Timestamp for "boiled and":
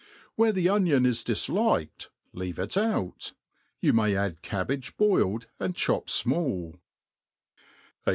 4.97-5.75